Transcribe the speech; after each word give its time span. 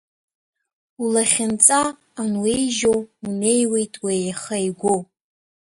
Улахьынҵа 1.03 1.81
ануеижьо, 2.21 2.95
унеиуеит 3.25 3.93
уеиха-еигәо. 4.03 4.95